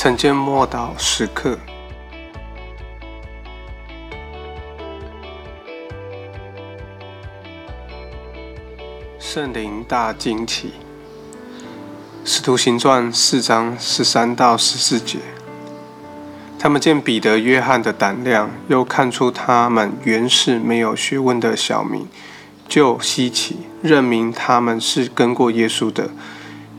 [0.00, 1.58] 晨间默祷时刻，
[9.18, 10.74] 圣灵大惊奇。
[12.24, 15.18] 使徒行传四章十三到十四节，
[16.60, 22.06] 他们见彼得、约翰的胆量，又看出他们原是没有学问的小民，
[22.68, 26.10] 就稀奇，认明他们是跟过耶稣的。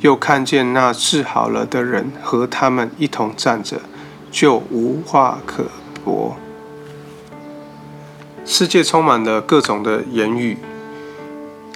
[0.00, 3.80] 又看见那治好了的人和他们一同站着，
[4.30, 5.64] 就无话可
[6.04, 6.36] 驳。
[8.44, 10.56] 世界充满了各种的言语，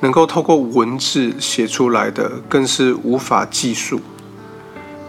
[0.00, 4.00] 能够透过文字写出来的更是无法计数。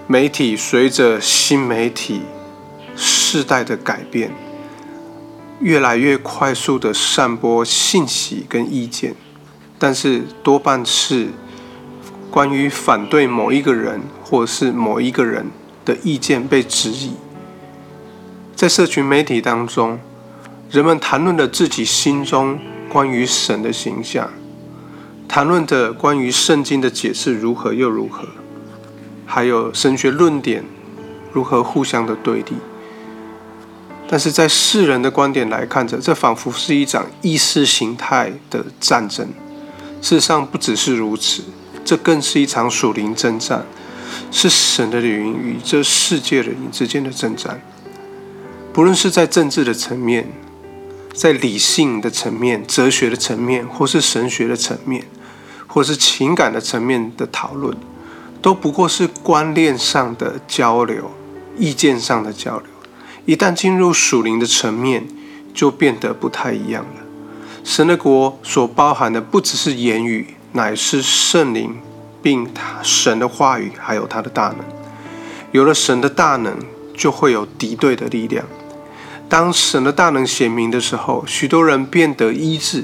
[0.07, 2.21] 媒体随着新媒体
[2.95, 4.31] 世代的改变，
[5.59, 9.13] 越来越快速的散播信息跟意见，
[9.77, 11.27] 但是多半是。
[12.31, 15.45] 关于反对某一个人或是某一个人
[15.83, 17.11] 的意见被质疑，
[18.55, 19.99] 在社群媒体当中，
[20.69, 22.57] 人们谈论了自己心中
[22.89, 24.29] 关于神的形象，
[25.27, 28.25] 谈论着关于圣经的解释如何又如何，
[29.25, 30.63] 还有神学论点
[31.33, 32.53] 如何互相的对立。
[34.07, 39.27] 但是在世人的观点来看着，这仿佛是一场意识形态的战争。
[40.01, 41.43] 事实上，不只是如此。
[41.91, 43.65] 这更是一场属灵征战，
[44.31, 47.61] 是神的灵与这世界的灵之间的征战。
[48.71, 50.31] 不论是在政治的层面，
[51.13, 55.05] 在理性的层面、哲学的层面，或是神学的层面，
[55.67, 57.75] 或是情感的层面的讨论，
[58.41, 61.11] 都不过是观念上的交流、
[61.57, 62.67] 意见上的交流。
[63.25, 65.05] 一旦进入属灵的层面，
[65.53, 67.01] 就变得不太一样了。
[67.65, 70.35] 神的国所包含的不只是言语。
[70.53, 71.77] 乃是圣灵，
[72.21, 74.57] 并他神的话语，还有他的大能。
[75.51, 76.57] 有了神的大能，
[76.95, 78.45] 就会有敌对的力量。
[79.29, 82.83] 当神的大能显明的时候，许多人变得医治；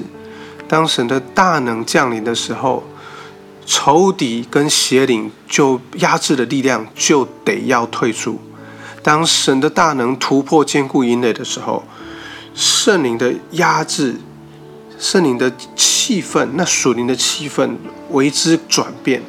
[0.66, 2.84] 当神的大能降临的时候，
[3.66, 8.40] 仇敌跟邪灵就压制的力量就得要退出。
[9.02, 11.84] 当神的大能突破坚固营垒的时候，
[12.54, 14.16] 圣灵的压制。
[14.98, 17.76] 圣灵的气氛，那属灵的气氛
[18.10, 19.22] 为之转变。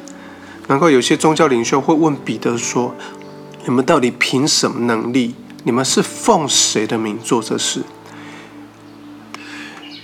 [0.66, 2.94] 难怪有些宗教领袖会问彼得说
[3.64, 5.34] ：“你们到底凭什么能力？
[5.64, 7.82] 你们是奉谁的名做这事？”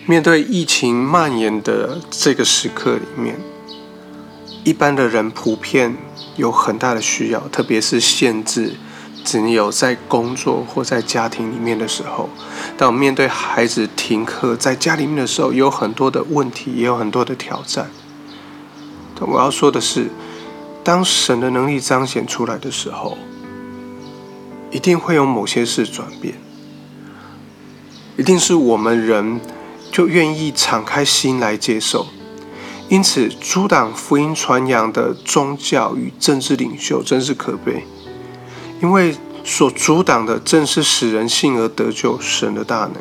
[0.06, 3.36] 面对疫情蔓延的这个时刻里面，
[4.62, 5.96] 一般的人普遍
[6.36, 8.74] 有很大的需要，特别是限制。
[9.26, 12.30] 只有在工作或在家庭里面的时候，
[12.78, 17.90] 当我面对孩子停课在家里面的时候，有很多的问题，也有很多的挑战。
[19.18, 20.10] 但我要说的是，
[20.84, 23.18] 当神的能力彰显出来的时候，
[24.70, 26.34] 一定会有某些事转变，
[28.16, 29.40] 一定是我们人
[29.90, 32.06] 就愿意敞开心来接受。
[32.88, 37.84] 因此，阻挡福音传扬的宗教与政治领袖真是可悲。
[38.82, 42.94] 因为所阻挡的正是使人信而得救神的大能。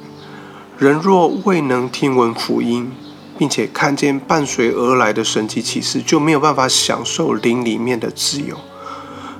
[0.77, 2.91] 人若未能听闻福音，
[3.37, 8.57] 并且看见伴随而来的神迹启示，就没有办法享受灵里面的自由。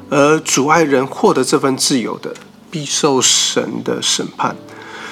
[0.10, 2.34] 而阻碍人获得这份自由的，
[2.70, 4.56] 必受神的审判。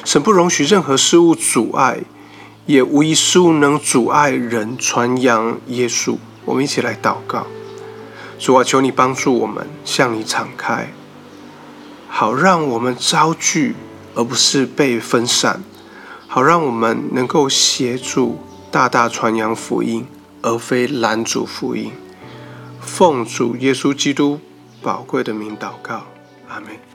[0.06, 2.00] 神不容许任何事物阻碍，
[2.66, 6.18] 也无一事物能阻碍人传扬耶稣。
[6.46, 7.48] 我们一起来祷告：
[8.38, 10.92] 主啊，求你帮助我们，向你敞开。
[12.16, 13.76] 好，让我们遭拒，
[14.14, 15.62] 而不是被分散；
[16.28, 18.38] 好，让我们能够协助
[18.70, 20.06] 大大传扬福音，
[20.44, 21.92] 而非拦阻福音。
[22.80, 24.40] 奉主耶稣基督
[24.80, 26.04] 宝贵的名祷告，
[26.48, 26.93] 阿门。